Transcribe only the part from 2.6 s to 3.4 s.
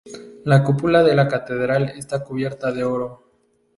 de oro.